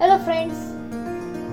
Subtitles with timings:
[0.00, 0.58] Hello friends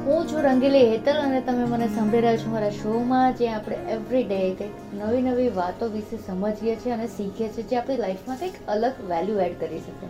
[0.05, 4.23] હું છું રંગીલી હેતલ અને તમે મને સાંભળી રહ્યા છો મારા શોમાં, જે આપણે એવરી
[4.23, 8.53] ડે કંઈક નવી નવી વાતો વિશે સમજીએ છીએ અને શીખીએ છીએ, જે આપણી લાઈફમાં કંઈક
[8.67, 10.07] અલગ વેલ્યુ એડ કરી શકે.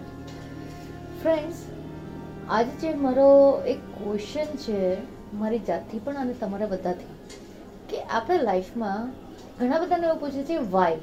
[1.22, 1.56] ફ્રેન્ડ્સ
[2.50, 3.28] આજે જે મારો
[3.68, 4.98] એક ક્વેશ્ચન છે
[5.34, 7.38] મારી જાતથી પણ અને તમારા બધાથી,
[7.90, 9.08] કે આપણે લાઈફમાં
[9.60, 10.96] ઘણા બધાને એવું પૂછે છે વાય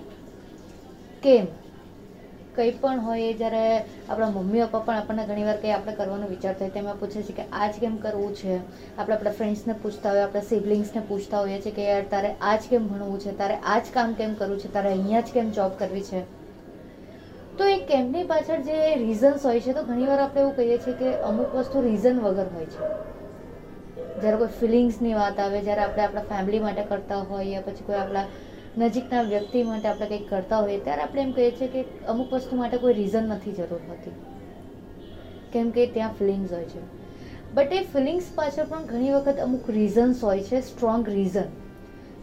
[1.23, 1.47] કેમ?
[2.57, 6.55] કંઈ પણ હોય એ જ્યારે આપણા મમ્મી પપ્પા પણ આપણને ઘણીવાર કંઈ આપણે કરવાનો વિચાર
[6.55, 8.57] થાય તેમાં પૂછે છે કે આજ કેમ કરવું છે?
[8.99, 12.89] આપણે આપણા ફ્રેન્ડ્સને પૂછતા હોય, આપણા સિબલિંગ્સને પૂછતા હોઈએ છીએ કે યાર તારે આજ કેમ
[12.89, 13.39] ભણવું છે?
[13.39, 14.73] તારે આજ કામ કેમ કરવું છે?
[14.73, 16.23] તારે અહીંયા જ કેમ જોબ કરવી છે?
[17.59, 21.15] તો એ કેમની પાછળ જે રીઝન્સ હોય છે તો ઘણીવાર આપણે એવું કહીએ છીએ કે
[21.15, 23.11] અમુક વસ્તુ રીઝન વગર હોય છે.
[24.21, 28.25] જ્યારે કોઈ ફિલિંગ્સની વાત આવે, જ્યારે આપણે આપણા ફેમિલી માટે કરતા હોઈએ, પછી કોઈ આપણા
[28.79, 32.57] નજીકના વ્યક્તિ માટે આપણે કંઈક કરતા હોઈએ, ત્યારે આપણે એમ કહીએ છીએ કે અમુક વસ્તુ
[32.57, 34.13] માટે કોઈ રીઝન નથી જરૂર હોતી.
[35.53, 36.81] કેમ કે ત્યાં ફિલિંગ્સ હોય છે.
[37.55, 41.45] બટ એ ફિલિંગ્સ પાછળ પણ ઘણી વખત અમુક રીઝન્સ હોય છે સ્ટ્રોંગ રીઝન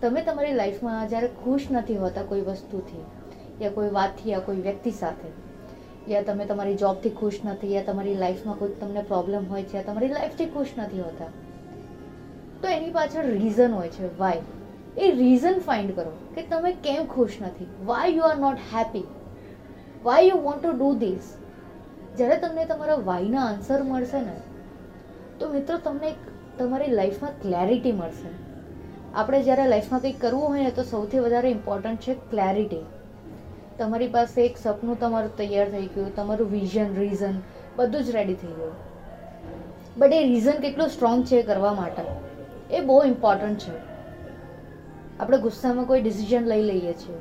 [0.02, 3.04] તમે તમારી લાઈફમાં જ્યારે ખુશ નથી હોતા કોઈ વસ્તુથી,
[3.62, 5.28] યા કોઈ વાતથી, યા કોઈ વ્યક્તિ સાથે,
[6.12, 9.84] યા તમે તમારી જોબથી ખુશ નથી, યા તમારી લાઈફમાં કોઈ તમને પ્રોબ્લેમ હોય છે, યા
[9.84, 11.28] તમારી લાઈફથી ખુશ નથી હોતા,
[12.62, 14.42] તો એની પાછળ રીઝન હોય છે વાય
[14.98, 17.68] એ રીઝન ફાઇન્ડ કરો કે તમે કેમ ખુશ નથી.
[17.86, 19.04] Why you are not happy
[20.04, 21.38] why you want to do this
[22.18, 24.36] જ્યારે તમને તમારા વાયના આન્સર મળશે ને,
[25.40, 26.14] તો મિત્રો તમને
[26.60, 28.30] તમારી લાઈફમાં ક્લેરિટી મળશે.
[29.16, 32.86] આપણે જ્યારે લાઈફમાં કંઈક કરવું હોય ને, તો સૌથી વધારે ઇમ્પોર્ટન્ટ છે ક્લેરિટી
[33.80, 37.42] તમારી પાસે એક સપનું તમારું તૈયાર થઈ ગયું, તમારું વિઝન રીઝન
[37.76, 38.74] બધું જ રેડી થઈ ગયું.
[39.98, 42.02] બટ એ રીઝન કેટલું સ્ટ્રોંગ છે કરવા માટે?
[42.72, 43.97] એ બહુ ઇમ્પોર્ટન્ટ છે.
[45.20, 47.18] આપણે ગુસ્સામાં કોઈ ડિસિઝન લઈ લઈએ છીએ.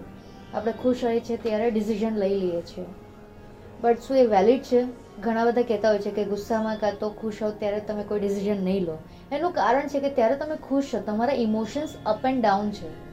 [0.55, 2.85] આપણે ખુશ હોઈએ છીએ ત્યારે ડિસિઝન લઈ લઈએ છીએ.
[3.81, 4.85] બટ શું એ વેલિડ છે?
[5.21, 8.65] ઘણા બધા કહેતા હોય છે કે ગુસ્સામાં કાં તો ખુશ હોવ ત્યારે તમે કોઈ ડિસિઝન
[8.65, 8.99] નહીં લો.
[9.33, 13.07] એનું કારણ છે કે ત્યારે તમે ખુશ છો, તમારા ઇમોશન્સ અપ એન્ડ ડાઉન છે.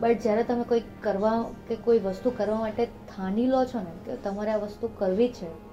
[0.00, 4.16] બટ જ્યારે તમે કોઈ કરવા કે કોઈ વસ્તુ કરવા માટે થાની લો છો ને કે
[4.16, 5.70] તમારે આ વસ્તુ કરવી છે.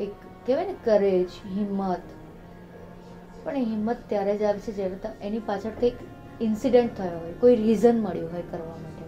[0.00, 0.10] એક
[0.46, 2.02] કહેવાય ને કરેજ હિંમત.
[3.44, 5.94] પણ એ હિંમત ત્યારે જ આવે છે જ્યારે એની પાછળ કંઈક
[6.42, 9.04] ઇન્સિડન્ટ થયો હોય, કોઈ રીઝન મળ્યું હોય કરવા માટે.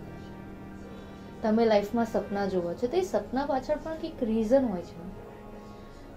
[1.42, 4.94] તમે લાઈફમાં સપના જુઓ છો, તો એ સપના પાછળ પણ કંઈક રીઝન હોય છે.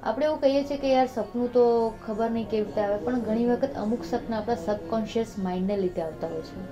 [0.04, 3.46] આપણે એવું કહીએ છીએ કે યાર સપનું તો ખબર નહીં કેવી રીતે આવે, પણ ઘણી
[3.46, 6.66] વખત અમુક સપના આપણા સબકોન્શિયસ માઇન્ડને લીધે આવતા હોય છે.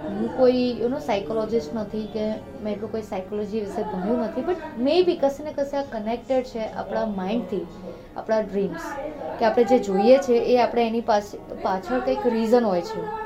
[0.00, 2.26] હું કોઈ યુ નો સાયકોલોજિસ્ટ નથી કે
[2.62, 6.44] મેં એટલું કોઈ સાયકોલોજી વિશે ભણ્યું નથી બટ મે બી કશે ને કશે આ કનેક્ટેડ
[6.44, 7.66] છે આપણા માઇન્ડથી
[8.16, 8.82] આપણા ડ્રીમ્સ
[9.38, 13.19] કે આપણે જે જોઈએ છે એ આપણે એની પાસે પાછળ કંઈક રીઝન હોય છે.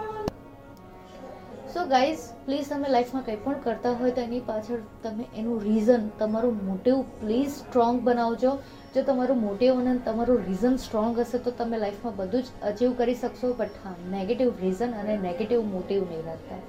[1.74, 6.04] સો ગાઈઝ પ્લીઝ તમે લાઈફમાં કંઈ પણ કરતા હોય તો એની પાછળ તમે એનું રીઝન
[6.20, 8.52] તમારું મોટિવ પ્લીઝ સ્ટ્રોંગ બનાવજો.
[8.94, 13.16] જો તમારું મોટિવ અને તમારું રીઝન સ્ટ્રોંગ હશે તો તમે લાઈફમાં બધું જ અચીવ કરી
[13.22, 16.60] શકશો બટ હા નેગેટિવ રીઝન અને નેગેટિવ મોટિવ નહીં રાખતા.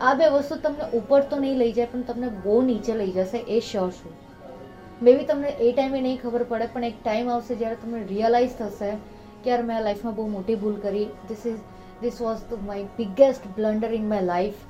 [0.00, 3.44] આ બે વસ્તુ તમને ઉપર તો નહીં લઈ જાય, પણ તમને બહુ નીચે લઈ જશે,
[3.48, 4.16] એ શ્યોર છું.
[5.02, 8.96] મેબી તમને એ ટાઈમે નહીં ખબર પડે, પણ એક ટાઈમ આવશે જ્યારે તમને રિયલાઇઝ થશે
[9.44, 11.08] કે યાર મેં લાઈફમાં બહુ મોટી ભૂલ કરી.
[11.28, 11.62] This is
[12.04, 14.60] this was the my biggest blunder in my life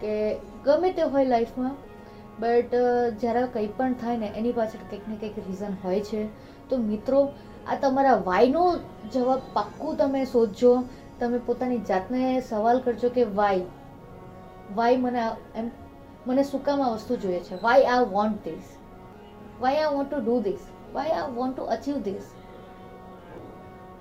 [0.00, 0.14] કે
[0.64, 1.76] ગમે તે હોય લાઈફમાં
[2.40, 2.74] બટ
[3.20, 6.26] જ્યારે કંઈ પણ થાય ને, એની પાછળ કંઈક ને કંઈક રીઝન હોય છે.
[6.68, 7.20] તો મિત્રો,
[7.66, 8.64] આ તમારા વાયનો
[9.12, 10.72] જવાબ પાક્કું તમે શોધજો.
[11.20, 13.60] તમે પોતાની જાતને સવાલ કરજો કે વાય
[14.76, 15.22] વાય મને
[15.56, 15.70] એમ,
[16.26, 17.60] મને શું કામ આ વસ્તુ જોઈએ છે?
[17.62, 18.76] Why I want this
[19.60, 22.26] why I want to do this why I want to achieve this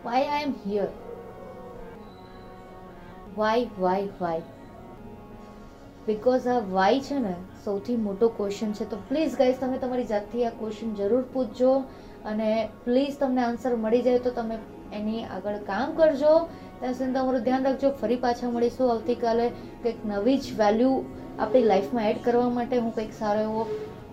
[0.06, 0.90] why I am here
[3.38, 4.42] why why why
[6.08, 7.34] because આ વાય છે ને
[7.66, 8.90] સૌથી મોટો ક્વેશ્ચન છે.
[8.90, 11.72] તો પ્લીઝ ગાઈઝ તમે તમારી જાતથી આ ક્વેશ્ચન જરૂર પૂછજો
[12.26, 14.58] અને પ્લીઝ તમને આન્સર મળી જાય તો તમે
[14.94, 16.34] એની આગળ કામ કરજો.
[16.80, 17.90] ત્યાં સુધી તમારું ધ્યાન રાખજો.
[17.92, 18.92] ફરી પાછા મળીશું.
[18.92, 19.50] આવતીકાલે
[19.84, 21.04] કંઈક નવી જ વેલ્યુ
[21.40, 23.68] આપણી લાઈફમાં એડ કરવા માટે હું કંઈક સારો એવો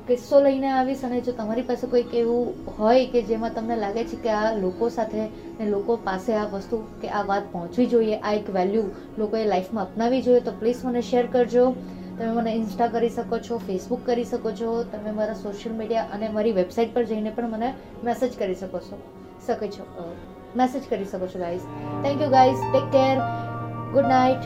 [0.06, 4.16] કિસ્સો લઈને આવીશ અને જો તમારી પાસે કોઈક એવું હોય કે જેમાં તમને લાગે છે
[4.24, 5.20] કે આ લોકો સાથે
[5.58, 8.84] ને લોકો પાસે આ વસ્તુ કે આ વાત પહોંચવી જોઈએ, આ એક વેલ્યુ
[9.18, 11.64] લોકોએ લાઈફમાં અપનાવવી જોઈએ, તો પ્લીઝ મને શેર કરજો.
[12.18, 16.26] તમે મને ઇન્સ્ટા કરી શકો છો ફેસબુક કરી શકો છો, તમે મારા સોશિયલ મીડિયા અને
[16.28, 17.68] મારી વેબસાઇટ પર જઈને પણ મને
[18.04, 19.02] મેસેજ કરી શકો છો
[19.46, 19.84] શકો છો
[20.56, 21.66] મેસેજ કરી શકો છો guys
[22.04, 23.16] thank you guys take care
[23.92, 24.44] good night